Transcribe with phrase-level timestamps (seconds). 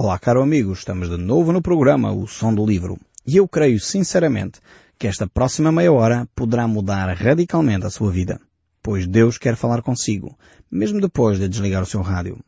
[0.00, 2.96] Olá, caro amigo, estamos de novo no programa O Som do Livro.
[3.26, 4.60] E eu creio sinceramente
[4.96, 8.40] que esta próxima meia hora poderá mudar radicalmente a sua vida.
[8.80, 10.38] Pois Deus quer falar consigo,
[10.70, 12.38] mesmo depois de desligar o seu rádio.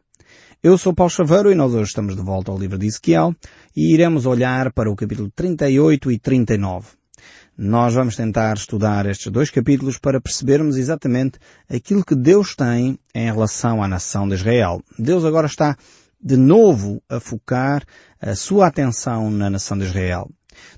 [0.63, 3.35] Eu sou Paulo Chaveiro e nós hoje estamos de volta ao livro de Ezequiel
[3.77, 6.87] e iremos olhar para o capítulo 38 e 39.
[7.59, 13.25] Nós vamos tentar estudar estes dois capítulos para percebermos exatamente aquilo que Deus tem em
[13.25, 14.81] relação à nação de Israel.
[14.97, 15.77] Deus agora está
[16.23, 17.85] de novo a focar
[18.21, 20.31] a sua atenção na nação de Israel.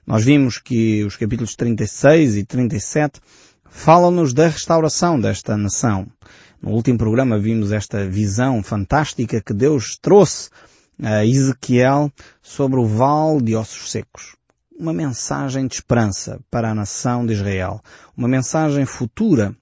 [0.07, 3.21] Nós vimos que os capítulos 36 e 37
[3.65, 6.07] falam-nos da restauração desta nação.
[6.61, 10.51] No último programa vimos esta visão fantástica que Deus trouxe
[11.03, 14.37] a Ezequiel sobre o vale de ossos secos.
[14.79, 17.81] Uma mensagem de esperança para a nação de Israel.
[18.17, 19.57] Uma mensagem futura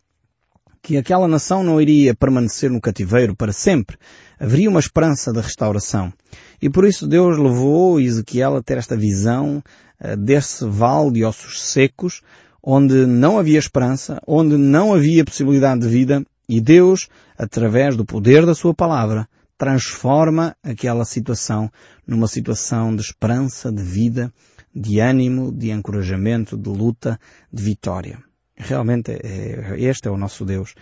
[0.82, 3.96] que aquela nação não iria permanecer no cativeiro para sempre.
[4.38, 6.12] Haveria uma esperança de restauração.
[6.60, 9.62] E por isso Deus levou Ezequiel a ter esta visão
[10.00, 12.22] uh, desse vale de ossos secos,
[12.62, 18.44] onde não havia esperança, onde não havia possibilidade de vida, e Deus, através do poder
[18.44, 21.70] da sua palavra, transforma aquela situação
[22.06, 24.32] numa situação de esperança, de vida,
[24.74, 27.20] de ânimo, de encorajamento, de luta,
[27.52, 28.29] de vitória.
[28.60, 30.74] Realmente é, este é o nosso Deus.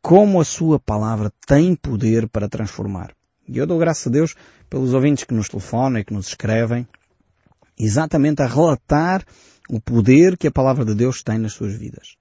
[0.00, 3.12] Como a sua palavra tem poder para transformar.
[3.48, 4.34] E eu dou graças a Deus
[4.70, 6.86] pelos ouvintes que nos telefonam e que nos escrevem,
[7.78, 9.24] exatamente a relatar
[9.68, 12.16] o poder que a palavra de Deus tem nas suas vidas.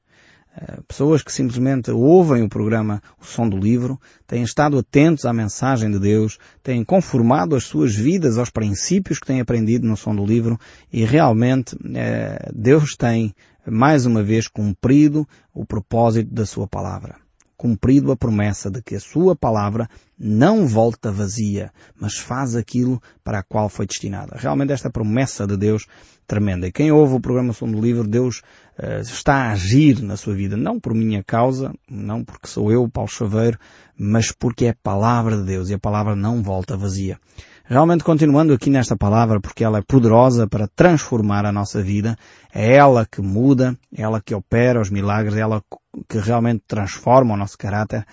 [0.57, 5.33] Eh, pessoas que simplesmente ouvem o programa O Som do Livro, têm estado atentos à
[5.33, 10.15] mensagem de Deus, têm conformado as suas vidas aos princípios que têm aprendido no Som
[10.15, 10.59] do Livro
[10.91, 13.35] e realmente eh, Deus tem
[13.71, 17.24] mais uma vez cumprido o propósito da sua palavra.
[17.57, 23.39] Cumprido a promessa de que a sua palavra não volta vazia, mas faz aquilo para
[23.39, 24.35] a qual foi destinada.
[24.37, 25.85] Realmente esta promessa de Deus
[26.27, 26.67] tremenda.
[26.67, 28.41] E quem ouve o programa Som do Livro, Deus
[28.79, 30.57] uh, está a agir na sua vida.
[30.57, 33.57] Não por minha causa, não porque sou eu, Paulo Chaveiro,
[33.97, 37.19] mas porque é a palavra de Deus e a palavra não volta vazia.
[37.67, 42.15] Realmente continuando aqui nesta palavra, porque ela é poderosa para transformar a nossa vida,
[42.53, 45.63] é ela que muda, é ela que opera os milagres, é ela
[46.07, 48.05] que realmente transforma o nosso caráter.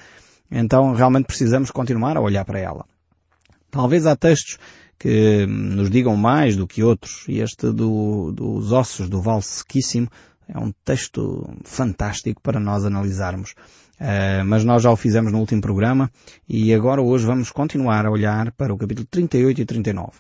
[0.51, 2.85] Então realmente precisamos continuar a olhar para ela.
[3.71, 4.59] Talvez há textos
[4.99, 10.09] que nos digam mais do que outros, e este do, dos ossos do Val Sequíssimo
[10.49, 13.55] é um texto fantástico para nós analisarmos.
[14.01, 16.11] Uh, mas nós já o fizemos no último programa
[16.49, 20.11] e agora hoje vamos continuar a olhar para o capítulo 38 e 39.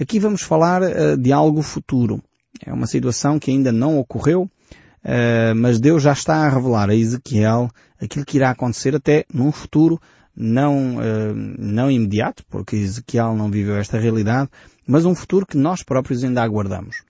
[0.00, 2.22] Aqui vamos falar uh, de algo futuro.
[2.64, 4.50] É uma situação que ainda não ocorreu,
[5.08, 7.70] uh, mas Deus já está a revelar a Ezequiel
[8.00, 10.00] aquilo que irá acontecer até num futuro
[10.36, 14.50] não, uh, não imediato, porque Ezequiel não viveu esta realidade,
[14.86, 17.02] mas um futuro que nós próprios ainda aguardamos.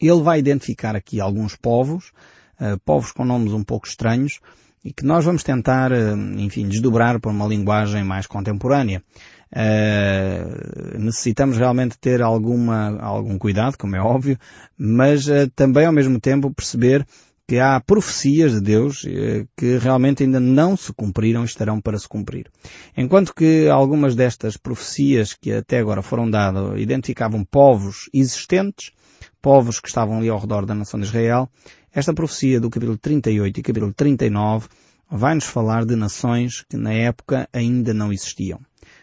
[0.00, 2.12] Ele vai identificar aqui alguns povos,
[2.60, 4.40] uh, povos com nomes um pouco estranhos,
[4.84, 5.90] e que nós vamos tentar,
[6.38, 9.02] enfim, desdobrar por uma linguagem mais contemporânea.
[9.50, 14.38] Uh, necessitamos realmente ter alguma, algum cuidado, como é óbvio,
[14.76, 17.06] mas uh, também ao mesmo tempo perceber
[17.48, 21.98] que há profecias de Deus eh, que realmente ainda não se cumpriram e estarão para
[21.98, 22.50] se cumprir.
[22.94, 28.92] Enquanto que algumas destas profecias que até agora foram dadas identificavam povos existentes,
[29.40, 31.48] povos que estavam ali ao redor da nação de Israel,
[31.90, 34.68] esta profecia do capítulo 38 e capítulo 39
[35.10, 38.60] vai-nos falar de nações que na época ainda não existiam.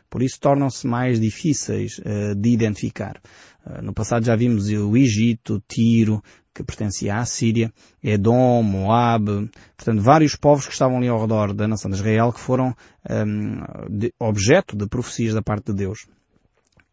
[0.09, 3.19] Por isso tornam-se mais difíceis uh, de identificar.
[3.65, 6.21] Uh, no passado já vimos o Egito, Tiro,
[6.55, 7.71] que pertencia à Síria,
[8.01, 12.39] Edom, Moab, portanto vários povos que estavam ali ao redor da nação de Israel que
[12.39, 12.73] foram
[13.09, 16.07] um, de, objeto de profecias da parte de Deus.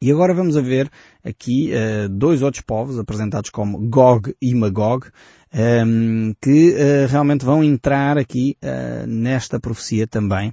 [0.00, 0.90] E agora vamos ver
[1.24, 5.06] aqui uh, dois outros povos apresentados como Gog e Magog,
[5.54, 10.52] um, que uh, realmente vão entrar aqui uh, nesta profecia também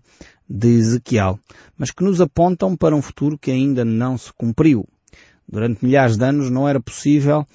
[0.50, 1.40] de Ezequiel,
[1.78, 4.88] mas que nos apontam para um futuro que ainda não se cumpriu.
[5.48, 7.46] Durante milhares de anos não era possível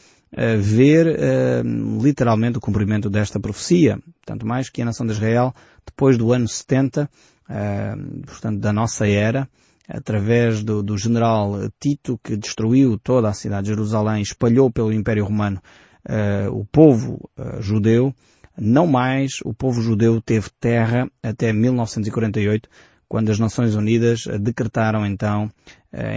[0.58, 3.98] ver uh, literalmente o cumprimento desta profecia.
[4.26, 5.54] Tanto mais que a nação de Israel,
[5.86, 7.08] depois do ano 70,
[7.48, 9.48] uh, portanto da nossa era,
[9.88, 15.24] através do, do, general Tito, que destruiu toda a cidade de Jerusalém, espalhou pelo Império
[15.24, 15.60] Romano
[16.08, 17.30] uh, o povo
[17.60, 18.14] judeu,
[18.58, 22.68] não mais o povo judeu teve terra até 1948,
[23.08, 25.50] quando as Nações Unidas decretaram então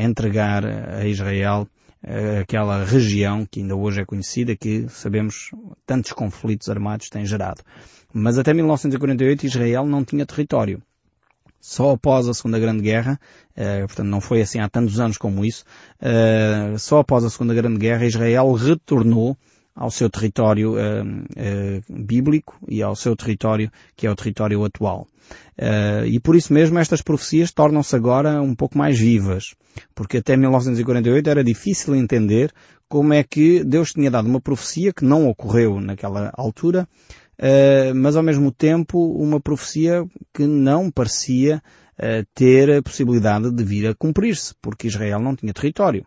[0.01, 1.67] entregar a Israel
[2.03, 5.51] eh, aquela região que ainda hoje é conhecida, que sabemos
[5.85, 7.61] tantos conflitos armados tem gerado.
[8.13, 10.81] Mas até 1948 Israel não tinha território.
[11.59, 13.19] Só após a Segunda Grande Guerra,
[13.51, 15.65] uh, portanto não foi assim há tantos anos como isso,
[16.77, 19.35] só após a Segunda Grande Guerra Israel retornou
[19.77, 25.07] ao seu território uh, uh, bíblico e ao seu território que é o território atual.
[25.55, 29.53] Uh, e por isso mesmo estas profecias tornam-se agora um pouco mais vivas,
[29.93, 32.51] porque até 1948 era difícil entender
[32.89, 36.87] como é que Deus tinha dado uma profecia que não ocorreu naquela altura,
[37.93, 41.61] mas ao mesmo tempo uma profecia que não parecia
[42.33, 46.05] ter a possibilidade de vir a cumprir-se, porque Israel não tinha território.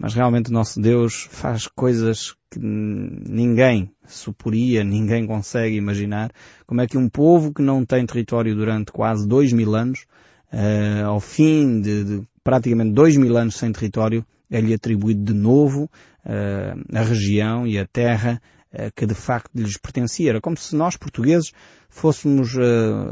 [0.00, 6.32] Mas realmente o nosso Deus faz coisas que ninguém suporia, ninguém consegue imaginar.
[6.66, 10.06] Como é que um povo que não tem território durante quase dois mil anos,
[10.50, 15.82] uh, ao fim de, de, praticamente dois mil anos sem território, é-lhe atribuído de novo
[16.24, 18.40] uh, a região e a terra
[18.72, 20.30] uh, que de facto lhes pertencia.
[20.30, 21.52] Era como se nós, portugueses,
[21.90, 22.56] fôssemos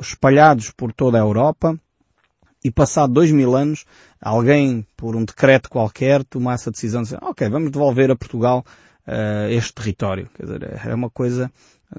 [0.01, 1.79] espalhados por toda a Europa,
[2.65, 3.85] e passado dois mil anos,
[4.21, 8.65] alguém, por um decreto qualquer, tomasse a decisão de dizer, ok, vamos devolver a Portugal
[9.07, 10.29] uh, este território.
[10.35, 11.51] Quer dizer, é uma coisa,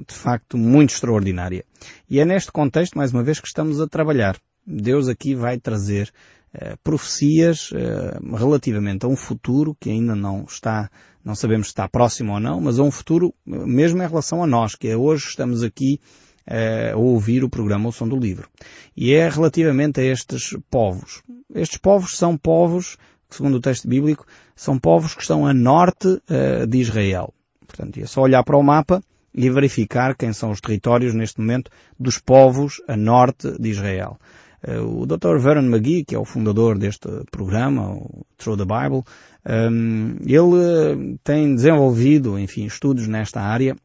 [0.07, 1.63] de facto, muito extraordinária.
[2.09, 4.37] E é neste contexto, mais uma vez, que estamos a trabalhar.
[4.67, 6.11] Deus aqui vai trazer
[6.53, 10.91] uh, profecias uh, relativamente a um futuro que ainda não está,
[11.23, 14.47] não sabemos se está próximo ou não, mas a um futuro mesmo em relação a
[14.47, 16.01] nós, que é hoje estamos aqui
[16.49, 18.49] a ouvir o programa O Som do Livro.
[18.97, 21.21] E é relativamente a estes povos.
[21.53, 22.97] Estes povos são povos,
[23.29, 24.25] segundo o texto bíblico,
[24.55, 27.33] são povos que estão a norte uh, de Israel.
[27.67, 29.01] Portanto, é só olhar para o mapa
[29.33, 31.69] e verificar quem são os territórios neste momento
[31.99, 34.19] dos povos a norte de Israel.
[34.67, 35.37] Uh, o Dr.
[35.37, 39.03] Vernon McGee, que é o fundador deste programa, o Through the Bible,
[39.47, 43.75] um, ele uh, tem desenvolvido, enfim, estudos nesta área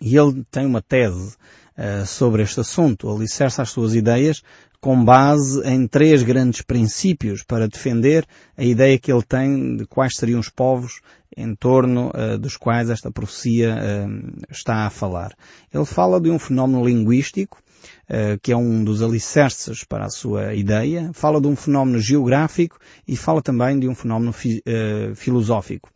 [0.00, 1.36] e ele tem uma tese
[1.76, 4.42] uh, sobre este assunto, alicerça as suas ideias
[4.80, 8.24] com base em três grandes princípios para defender
[8.56, 11.00] a ideia que ele tem de quais seriam os povos
[11.36, 15.32] em torno uh, dos quais esta profecia uh, está a falar.
[15.72, 17.58] Ele fala de um fenómeno linguístico,
[18.08, 22.78] uh, que é um dos alicerces para a sua ideia, fala de um fenómeno geográfico
[23.06, 24.62] e fala também de um fenómeno fi
[25.14, 25.90] filosófico.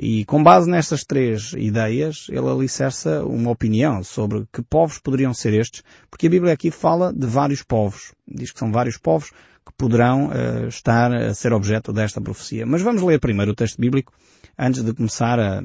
[0.00, 5.52] E com base nestas três ideias, ele alicerça uma opinião sobre que povos poderiam ser
[5.54, 8.12] estes, porque a Bíblia aqui fala de vários povos.
[8.24, 9.30] Diz que são vários povos
[9.66, 12.64] que poderão uh, estar a ser objeto desta profecia.
[12.64, 14.12] Mas vamos ler primeiro o texto bíblico
[14.56, 15.64] antes de começar a,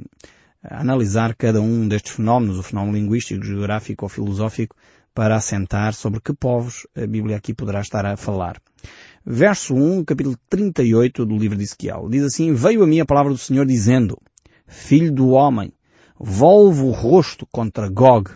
[0.64, 4.76] a analisar cada um destes fenómenos, o fenómeno linguístico, geográfico ou filosófico,
[5.14, 8.60] para assentar sobre que povos a Bíblia aqui poderá estar a falar.
[9.25, 12.10] Verso 1, capítulo 38 do livro de Ezequiel.
[12.10, 14.18] Diz assim, Veio a mim a palavra do Senhor dizendo,
[14.68, 15.72] Filho do homem,
[16.20, 18.31] volve o rosto contra Gog,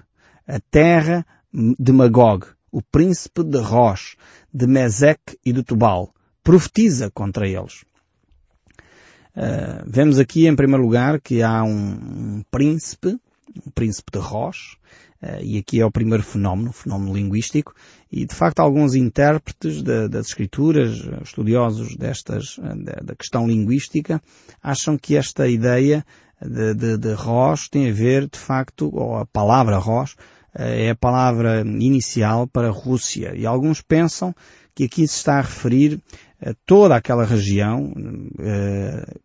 [0.47, 4.15] a terra de Magog, o príncipe de Rosh,
[4.53, 6.13] de Mesec e de Tubal.
[6.41, 7.83] Profetiza contra eles.
[9.35, 13.19] Uh, vemos aqui, em primeiro lugar, que há um, um príncipe,
[13.65, 14.77] um príncipe de Rosh,
[15.41, 17.73] e aqui é o primeiro fenómeno, fenómeno linguístico,
[18.11, 24.21] e de facto alguns intérpretes de, das escrituras, estudiosos destas, eh, da questão linguística,
[24.61, 26.05] acham que esta ideia
[26.41, 27.15] de, de, de
[27.71, 30.17] tem a ver, de facto, ou a palavra Rosh, uh,
[30.61, 34.35] é a palavra inicial para Rússia, e alguns pensam
[34.75, 35.99] que aqui se está a referir
[36.39, 37.91] a toda aquela região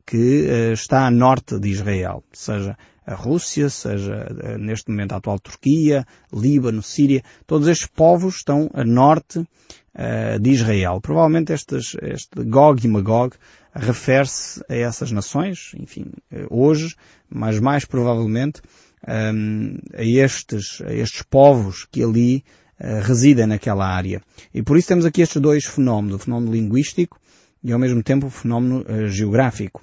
[0.06, 2.75] que está a norte de Israel, seja
[3.06, 8.71] a Rússia, seja eh, neste momento a atual Turquia, Líbano, Síria, todos estes povos estão
[8.73, 11.00] a norte uh, de Israel.
[11.00, 13.37] Provavelmente estes, este Gog e Magog
[13.75, 16.94] refere-se a essas nações, enfim, eh, hoje,
[17.28, 18.61] mas mais provavelmente
[19.09, 22.44] um, a, estes, a estes povos que ali
[22.78, 24.21] uh, residem naquela área.
[24.52, 27.18] E por isso temos aqui estes dois fenómenos, o fenómeno linguístico
[27.64, 29.82] e ao mesmo tempo o fenómeno uh, geográfico.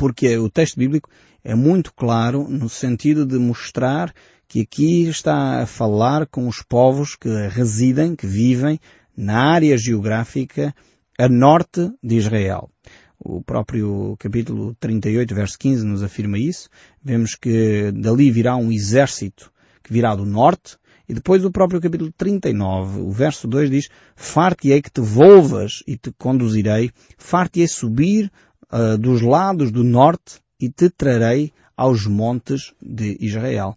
[0.00, 1.10] Porque o texto bíblico
[1.44, 4.14] é muito claro no sentido de mostrar
[4.48, 8.80] que aqui está a falar com os povos que residem, que vivem
[9.14, 10.74] na área geográfica
[11.18, 12.70] a norte de Israel.
[13.18, 16.70] O próprio capítulo 38, verso 15 nos afirma isso.
[17.04, 19.52] Vemos que dali virá um exército
[19.82, 20.78] que virá do norte.
[21.06, 25.98] E depois o próprio capítulo 39, o verso 2 diz, Far-te-ei que te volvas e
[25.98, 28.30] te conduzirei, far-te-ei subir
[28.72, 33.76] uh, dos lados do norte e te trarei aos montes de Israel.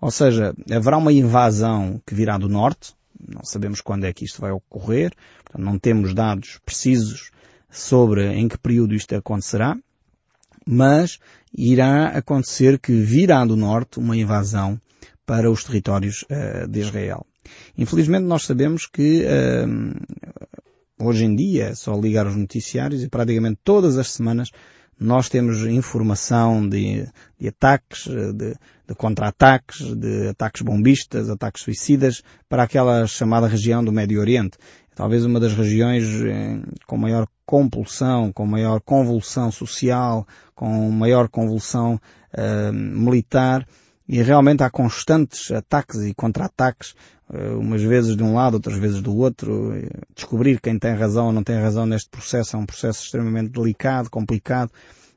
[0.00, 2.94] Ou seja, haverá uma invasão que virá do norte,
[3.28, 5.12] não sabemos quando é que isto vai ocorrer,
[5.44, 7.30] portanto, não temos dados precisos
[7.70, 9.76] sobre em que período isto acontecerá,
[10.66, 11.18] mas
[11.52, 14.80] irá acontecer que virá do norte uma invasão
[15.26, 17.26] para os territórios uh, de Israel.
[17.76, 19.24] Infelizmente nós sabemos que
[21.00, 24.50] hoje em dia é só ligar os noticiários e praticamente todas as semanas
[25.00, 28.54] nós temos informação de, de ataques, de,
[28.86, 34.58] de contra-ataques, de ataques bombistas, ataques suicidas para aquela chamada região do Médio Oriente.
[34.94, 41.98] Talvez uma das regiões eh, com maior compulsão, com maior convulsão social, com maior convulsão
[42.34, 43.66] eh, militar
[44.10, 46.96] e realmente há constantes ataques e contra-ataques,
[47.32, 49.72] eh, umas vezes de um lado, outras vezes do outro.
[50.16, 54.10] Descobrir quem tem razão ou não tem razão neste processo é um processo extremamente delicado,
[54.10, 54.72] complicado,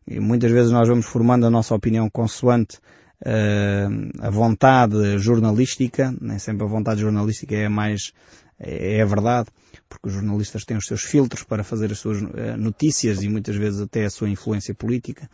[0.07, 2.77] e muitas vezes nós vamos formando a nossa opinião consoante
[3.25, 8.11] uh, a vontade jornalística, nem sempre a vontade jornalística é a mais,
[8.59, 9.49] é a verdade,
[9.93, 13.55] porque os jornalistas têm os seus filtros para fazer as suas uh, notícias e muitas
[13.55, 15.29] vezes até a sua influência política.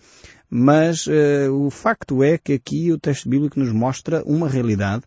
[0.50, 5.04] Mas uh, o facto é que aqui o texto bíblico nos mostra uma realidade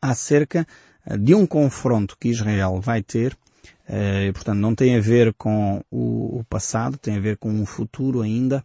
[0.00, 0.66] acerca
[1.06, 3.36] uh, de um confronto que Israel vai ter
[3.88, 7.66] e, portanto, não tem a ver com o, o, passado, tem a ver com o
[7.66, 8.64] futuro ainda,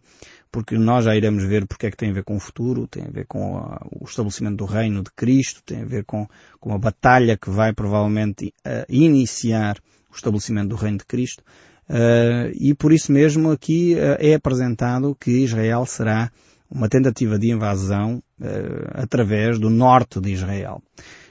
[0.50, 3.04] porque nós já iremos ver porque é que tem a ver com o futuro, tem
[3.04, 6.26] a ver com a, o estabelecimento do reino de Cristo, tem a ver com,
[6.60, 9.78] com a batalha que vai provavelmente uh, iniciar
[10.10, 11.42] o estabelecimento do reino de Cristo.
[11.88, 16.30] Uh, e por isso mesmo aqui uh, é apresentado que Israel será
[16.70, 20.82] uma tentativa de invasão uh, através do norte de Israel.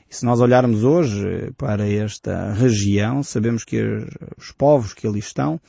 [0.10, 3.82] E se nós olharmos hoje para esta região, sabemos que
[4.38, 5.60] os povos que ali estão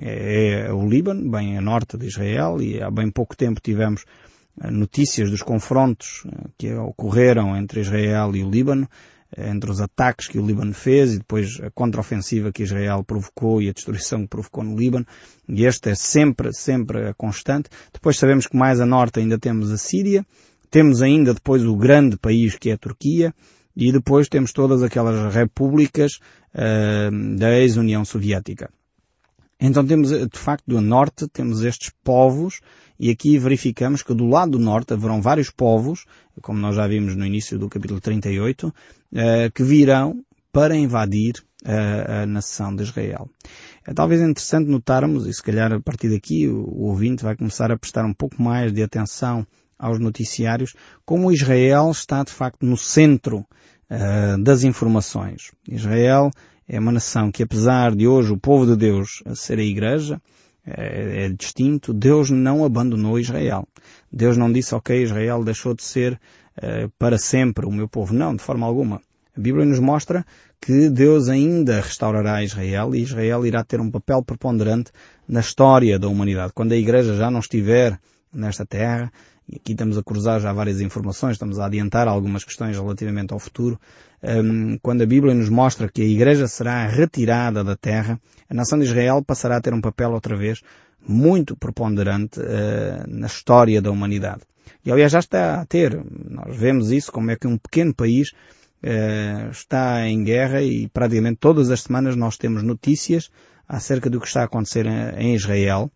[0.00, 4.04] é, é o Líbano, bem a norte de Israel, e há bem pouco tempo tivemos
[4.70, 6.24] notícias dos confrontos
[6.56, 8.88] que ocorreram entre Israel e o Líbano,
[9.36, 13.68] entre os ataques que o Líbano fez e depois a contraofensiva que Israel provocou e
[13.68, 15.06] a destruição que provocou no Líbano.
[15.48, 17.68] E este é sempre, sempre a constante.
[17.92, 20.24] Depois sabemos que mais a norte ainda temos a Síria.
[20.70, 23.34] Temos ainda depois o grande país que é a Turquia.
[23.80, 26.18] E depois temos todas aquelas repúblicas
[26.52, 28.68] uh, da ex-União Soviética.
[29.60, 32.60] Então temos, de facto, do norte, temos estes povos
[32.98, 36.04] e aqui verificamos que do lado do norte haverão vários povos,
[36.42, 38.74] como nós já vimos no início do capítulo 38,
[39.14, 43.30] eh, que virão para invadir a, a nação de Israel.
[43.86, 47.70] É talvez interessante notarmos, e se calhar a partir daqui o, o ouvinte vai começar
[47.70, 49.46] a prestar um pouco mais de atenção
[49.78, 53.46] aos noticiários, como Israel está de facto no centro
[53.90, 55.52] uh, das informações.
[55.68, 56.30] Israel
[56.68, 60.20] é uma nação que apesar de hoje o povo de Deus ser a igreja,
[60.66, 63.66] é, é, distinto, Deus não abandonou Israel.
[64.12, 66.20] Deus não disse, ok, Israel deixou de ser
[66.58, 68.12] uh, para sempre o meu povo.
[68.12, 69.00] Não, de forma alguma.
[69.36, 70.26] A Bíblia nos mostra
[70.60, 74.90] que Deus ainda restaurará Israel e Israel irá ter um papel preponderante
[75.26, 76.52] na história da humanidade.
[76.52, 77.98] Quando a Igreja já não estiver
[78.32, 79.10] nesta terra,
[79.48, 83.38] e aqui estamos a cruzar já várias informações, estamos a adiantar algumas questões relativamente ao
[83.38, 83.80] futuro,
[84.22, 88.78] um, quando a Bíblia nos mostra que a Igreja será retirada da terra, a nação
[88.78, 90.60] de Israel passará a ter um papel outra vez
[91.00, 94.42] muito preponderante uh, na história da humanidade.
[94.84, 98.32] E aliás já está a ter, nós vemos isso como é que um pequeno país
[98.82, 103.30] uh, está em guerra e praticamente todas as semanas nós temos notícias
[103.66, 104.86] acerca do que está a acontecer
[105.16, 105.90] em Israel.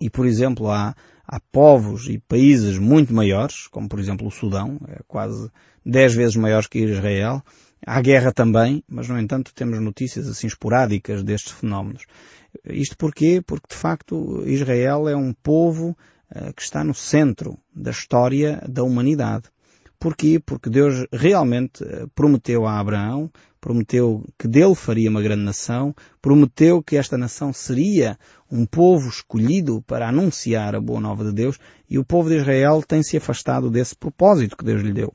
[0.00, 0.94] E por exemplo há
[1.26, 5.50] há povos e países muito maiores, como por exemplo o Sudão, é quase
[5.84, 7.42] dez vezes maior que Israel.
[7.86, 12.04] Há guerra também, mas no entanto temos notícias assim esporádicas destes fenómenos.
[12.64, 13.42] Isto porquê?
[13.44, 15.96] Porque de facto Israel é um povo
[16.30, 19.48] uh, que está no centro da história da humanidade.
[19.98, 20.40] Porquê?
[20.44, 23.30] Porque Deus realmente eh, prometeu a Abraão,
[23.64, 28.18] prometeu que dele faria uma grande nação, prometeu que esta nação seria
[28.52, 32.82] um povo escolhido para anunciar a boa nova de Deus e o povo de Israel
[32.86, 35.14] tem se afastado desse propósito que Deus lhe deu.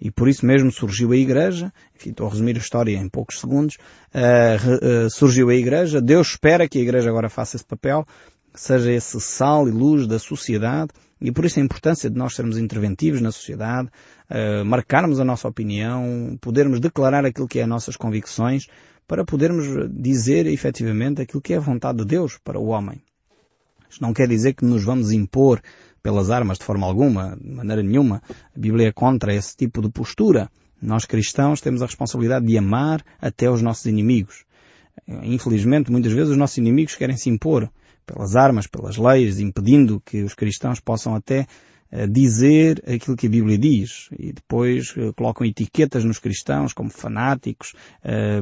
[0.00, 3.38] E por isso mesmo surgiu a Igreja, enfim, estou a resumir a história em poucos
[3.38, 3.76] segundos,
[4.14, 8.06] uh, uh, surgiu a Igreja, Deus espera que a Igreja agora faça esse papel,
[8.54, 10.88] seja esse sal e luz da sociedade,
[11.24, 13.88] e por isso a importância de nós sermos interventivos na sociedade,
[14.30, 18.66] uh, marcarmos a nossa opinião, podermos declarar aquilo que é as nossas convicções,
[19.08, 23.02] para podermos dizer efetivamente aquilo que é a vontade de Deus para o homem.
[23.88, 25.62] Isto não quer dizer que nos vamos impor
[26.02, 28.22] pelas armas de forma alguma, de maneira nenhuma.
[28.54, 30.50] A Bíblia é contra esse tipo de postura.
[30.80, 34.44] Nós cristãos temos a responsabilidade de amar até os nossos inimigos.
[35.22, 37.70] Infelizmente, muitas vezes os nossos inimigos querem se impor
[38.06, 41.46] pelas armas, pelas leis, impedindo que os cristãos possam até
[42.10, 47.72] dizer aquilo que a Bíblia diz e depois colocam etiquetas nos cristãos como fanáticos,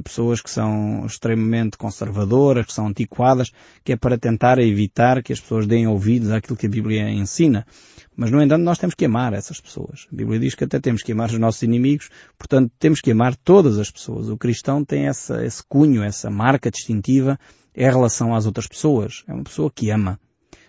[0.03, 3.51] pessoas que são extremamente conservadoras, que são antiquadas,
[3.85, 7.67] que é para tentar evitar que as pessoas deem ouvidos àquilo que a Bíblia ensina.
[8.15, 10.07] Mas, no entanto, nós temos que amar essas pessoas.
[10.13, 13.35] A Bíblia diz que até temos que amar os nossos inimigos, portanto, temos que amar
[13.37, 14.29] todas as pessoas.
[14.29, 17.39] O cristão tem essa, esse cunho, essa marca distintiva
[17.75, 19.25] em relação às outras pessoas.
[19.27, 20.21] É uma pessoa que ama.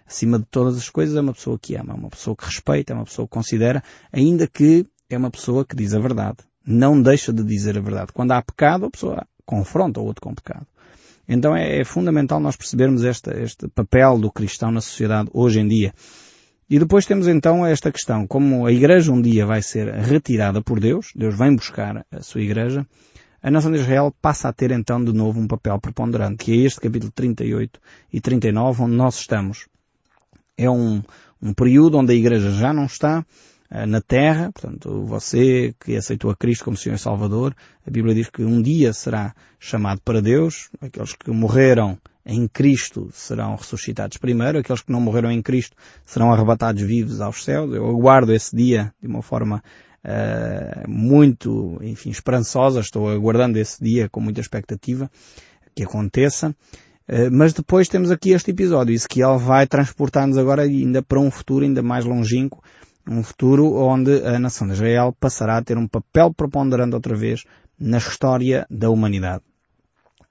[0.07, 2.93] Acima de todas as coisas, é uma pessoa que ama, é uma pessoa que respeita,
[2.93, 6.37] é uma pessoa que considera, ainda que é uma pessoa que diz a verdade.
[6.65, 8.13] Não deixa de dizer a verdade.
[8.13, 10.65] Quando há pecado, a pessoa confronta o outro com pecado.
[11.27, 15.93] Então é, é fundamental nós percebermos este papel do cristão na sociedade hoje em dia.
[16.69, 20.79] E depois temos então esta questão, como a igreja um dia vai ser retirada por
[20.79, 22.85] Deus, Deus vem buscar a sua igreja,
[23.41, 26.65] a nação de Israel passa a ter então de novo um papel preponderante, que é
[26.65, 27.79] este capítulo 38
[28.11, 29.67] e 39, onde nós estamos.
[30.57, 31.01] É um,
[31.41, 33.25] um período onde a igreja já não está
[33.71, 37.55] uh, na terra, portanto, você que aceitou a Cristo como Senhor e Salvador,
[37.85, 43.09] a Bíblia diz que um dia será chamado para Deus, aqueles que morreram em Cristo
[43.11, 47.73] serão ressuscitados primeiro, aqueles que não morreram em Cristo serão arrebatados vivos aos céus.
[47.73, 49.61] Eu aguardo esse dia de uma forma
[50.03, 52.79] uh, muito, enfim, esperançosa.
[52.79, 55.11] Estou aguardando esse dia com muita expectativa
[55.75, 56.55] que aconteça.
[57.07, 58.93] Uh, mas depois temos aqui este episódio.
[58.93, 62.63] Ezequiel vai transportar-nos agora ainda para um futuro ainda mais longínquo,
[63.07, 67.43] um futuro onde a nação de Israel passará a ter um papel preponderante outra vez
[67.79, 69.43] na história da humanidade.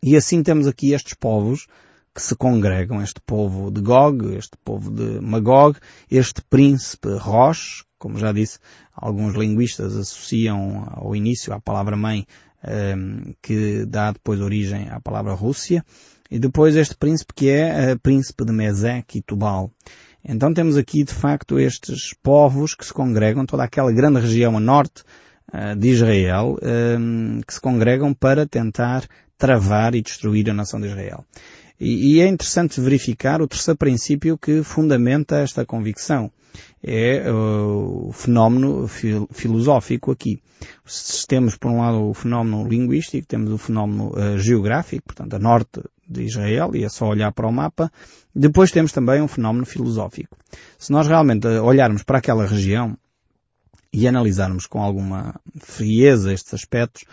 [0.02, 1.66] E assim temos aqui estes povos
[2.14, 5.78] que se congregam, este povo de Gog, este povo de Magog,
[6.10, 8.58] este príncipe Rosh, como já disse,
[8.94, 12.26] alguns linguistas associam ao início à palavra mãe,
[13.42, 15.84] que dá depois origem à palavra Rússia,
[16.30, 19.70] e depois este príncipe que é príncipe de Mesec e Tubal.
[20.24, 24.60] Então temos aqui de facto estes povos que se congregam, toda aquela grande região a
[24.60, 25.02] norte
[25.52, 29.04] eh, de Israel, ehm, que se congregam para tentar
[29.36, 31.24] travar e destruir a nação de Israel.
[31.82, 36.30] E, e é interessante verificar o terceiro princípio que fundamenta esta convicção.
[36.80, 40.40] É uh, o fenómeno fil filosófico aqui.
[41.26, 45.82] Temos, por um lado, o fenómeno linguístico, temos o fenómeno uh, geográfico, portanto, a norte
[46.08, 47.90] de Israel, e é só olhar para o mapa.
[48.32, 50.36] Depois temos também um fenómeno filosófico.
[50.78, 52.96] Se nós realmente uh, olharmos para aquela região
[53.92, 57.04] e analisarmos com alguma frieza estes aspectos,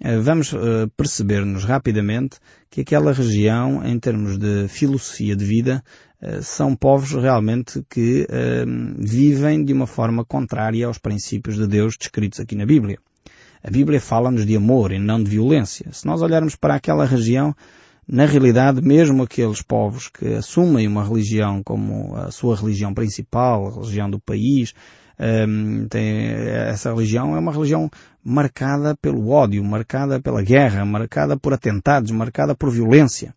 [0.00, 2.38] vamos eh, perceber-nos rapidamente
[2.70, 5.82] que aquela região, em termos de filosofia de vida,
[6.20, 8.26] eh, são povos realmente que
[8.98, 12.98] vivem de uma forma contrária aos princípios de Deus descritos aqui na Bíblia.
[13.62, 15.92] A Bíblia fala-nos de amor e não de violência.
[15.92, 17.54] Se nós olharmos para aquela região,
[18.06, 23.74] na realidade, mesmo aqueles povos que assumem uma religião como a sua religião principal, a
[23.74, 24.72] religião do país,
[25.20, 27.90] um, tem, essa religião é uma religião
[28.22, 33.34] marcada pelo ódio, marcada pela guerra, marcada por atentados, marcada por violência.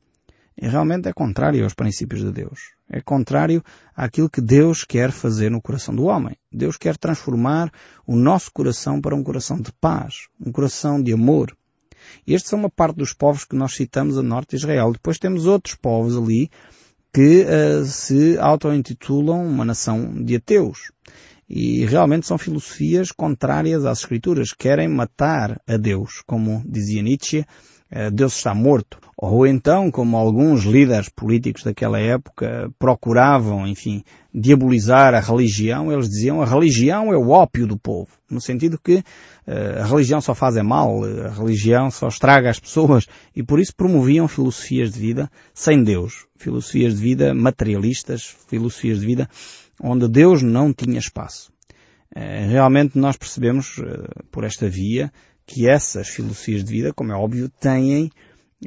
[0.62, 2.74] E realmente é contrário aos princípios de Deus.
[2.90, 3.64] É contrário
[3.96, 6.36] àquilo que Deus quer fazer no coração do homem.
[6.52, 7.72] Deus quer transformar
[8.06, 11.56] o nosso coração para um coração de paz, um coração de amor.
[12.28, 14.92] E estes são uma parte dos povos que nós citamos a norte de Israel.
[14.92, 16.50] Depois temos outros povos ali
[17.14, 20.92] que uh, se auto-intitulam uma nação de ateus.
[21.54, 24.54] E realmente são filosofias contrárias às Escrituras.
[24.54, 27.46] Querem matar a Deus, como dizia Nietzsche,
[28.14, 29.00] Deus está morto.
[29.18, 36.42] Ou então, como alguns líderes políticos daquela época procuravam, enfim, diabolizar a religião, eles diziam
[36.42, 38.08] a religião é o ópio do povo.
[38.30, 42.60] No sentido que uh, a religião só faz é mal, a religião só estraga as
[42.60, 46.26] pessoas e por isso promoviam filosofias de vida sem Deus.
[46.38, 49.30] Filosofias de vida materialistas, filosofias de vida
[49.84, 51.52] onde Deus não tinha espaço.
[52.16, 55.12] Eh, realmente nós percebemos eh, por esta via
[55.52, 58.10] que essas filosofias de vida, como é óbvio, têm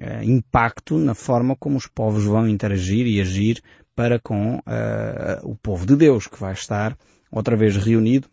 [0.01, 3.63] eh, impacto na forma como os povos vão interagir e agir
[3.97, 4.61] para com
[5.45, 6.99] o povo de Deus, que vai estar
[7.31, 8.29] outra vez reunido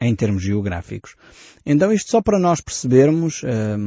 [0.00, 1.14] em termos geográficos.
[1.64, 3.42] Então isto só para nós percebermos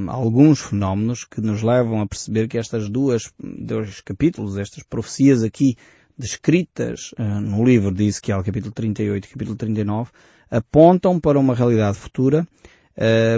[0.07, 5.75] alguns fenómenos que nos levam a perceber que estas duas, dois capítulos, estas profecias aqui
[6.17, 10.09] descritas uh, no livro de Ezequiel, capítulo 38 e capítulo 39,
[10.49, 12.47] apontam para uma realidade futura,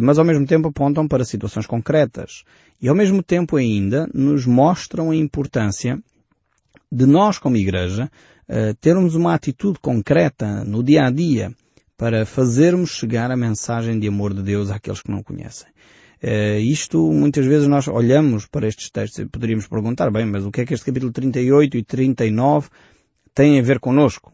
[0.01, 2.43] mas ao mesmo tempo apontam para situações concretas.
[2.81, 5.99] E ao mesmo tempo ainda nos mostram a importância
[6.91, 8.09] de nós como igreja
[8.49, 11.51] uh, termos uma atitude concreta no dia a dia
[11.97, 15.67] para fazermos chegar a mensagem de amor de Deus àqueles que não conhecem.
[16.23, 20.51] Uh, isto, muitas vezes nós olhamos para estes textos e poderíamos perguntar, bem, mas o
[20.51, 22.69] que é que este capítulo 38 e 39
[23.33, 24.31] têm a ver connosco?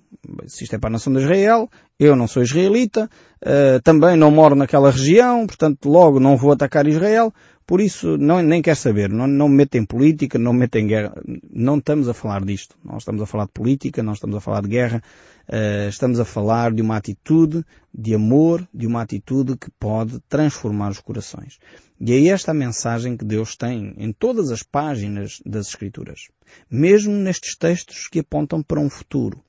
[0.47, 3.09] se isto é para a nação de Israel, eu não sou israelita,
[3.41, 7.33] uh, também não moro naquela região, portanto logo não vou atacar Israel,
[7.65, 11.13] por isso não, nem quer saber, não, não me política, não me em guerra,
[11.51, 14.61] não estamos a falar disto, não estamos a falar de política, não estamos a falar
[14.61, 15.01] de guerra,
[15.49, 20.91] uh, estamos a falar de uma atitude de amor, de uma atitude que pode transformar
[20.91, 21.57] os corações.
[21.99, 26.27] E é esta a mensagem que Deus tem em todas as páginas das Escrituras.
[26.69, 29.41] Mesmo nestes textos que apontam para um futuro.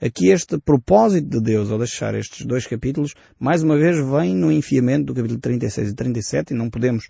[0.00, 4.50] Aqui este propósito de Deus ao deixar estes dois capítulos, mais uma vez vem no
[4.50, 7.06] enfiamento do capítulo 36 e 37 e não podemos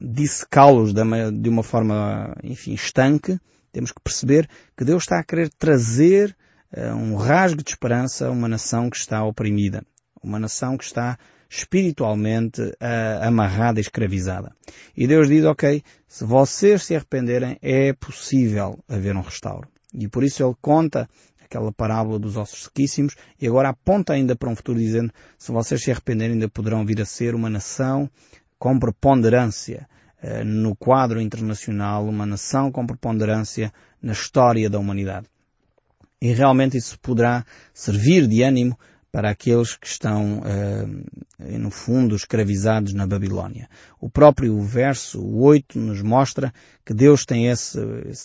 [0.00, 3.38] dissecá-los de uma forma, enfim, estanque.
[3.72, 6.36] Temos que perceber que Deus está a querer trazer
[6.76, 9.84] uh, um rasgo de esperança a uma nação que está oprimida.
[10.22, 14.54] Uma nação que está espiritualmente uh, amarrada e escravizada.
[14.96, 19.68] E Deus diz, ok, se vocês se arrependerem, é possível haver um restauro.
[19.94, 21.08] E por isso Ele conta
[21.52, 25.82] aquela parábola dos ossos sequíssimos e agora aponta ainda para um futuro dizendo, se vocês
[25.82, 28.10] se arrependerem, ainda poderão vir a ser uma nação
[28.62, 29.88] com preponderância
[30.22, 35.26] uh, no quadro internacional, uma nação com preponderância na história da humanidade.
[36.20, 37.44] E realmente isso poderá
[37.74, 38.78] servir de ânimo
[39.10, 43.68] para aqueles que estão, uh, no fundo, escravizados na Babilónia.
[44.00, 46.54] O próprio verso 8 nos mostra
[46.86, 47.80] que Deus tem esse,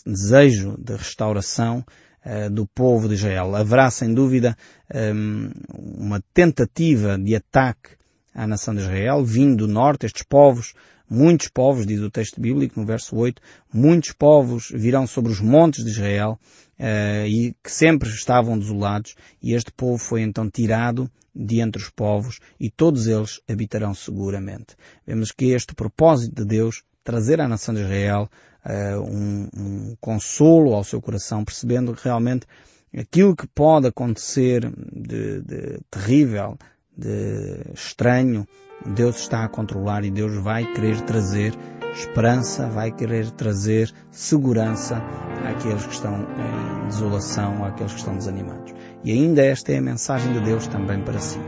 [0.06, 1.84] desejo de restauração
[2.24, 3.56] uh, do povo de Israel.
[3.56, 4.56] Haverá, sem dúvida,
[4.94, 5.50] um,
[5.98, 7.98] uma tentativa de ataque
[8.38, 10.74] à nação de Israel, vindo do norte, estes povos
[11.10, 13.42] Muitos povos, diz o texto bíblico no verso 8,
[13.74, 16.38] muitos povos virão sobre os montes de Israel
[16.78, 21.90] uh, e que sempre estavam desolados e este povo foi então tirado de entre os
[21.90, 24.76] povos e todos eles habitarão seguramente.
[25.06, 28.30] Vemos que este propósito de Deus trazer à nação de Israel
[28.66, 32.46] uh, um, um consolo ao seu coração, percebendo que realmente
[32.94, 36.58] aquilo que pode acontecer de, de terrível,
[36.98, 38.48] de estranho,
[38.86, 41.54] Deus está a controlar e Deus vai querer trazer
[41.94, 44.98] esperança, vai querer trazer segurança
[45.46, 48.74] àqueles que estão em desolação, àqueles que estão desanimados.
[49.04, 51.40] E ainda esta é a mensagem de Deus também para si.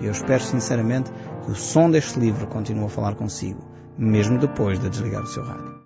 [0.00, 1.10] Eu espero sinceramente
[1.44, 3.62] que o som deste livro continue a falar consigo,
[3.98, 5.79] mesmo depois de desligar o seu rádio.